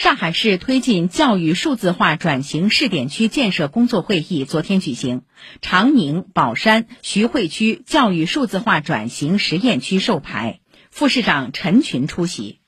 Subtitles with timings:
[0.00, 5.24] 上海市推进教育数字化转型试点区建设工作会议昨天举行
[5.60, 10.60] 长宁宝山徐汇区教育数字化转型实验区授牌
[10.90, 12.59] 副市长陈群出席。